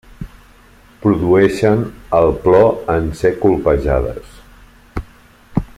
Produeixen 1.03 1.83
el 2.21 2.31
plor 2.47 2.67
en 2.95 3.07
ser 3.21 3.33
colpejades. 3.45 4.43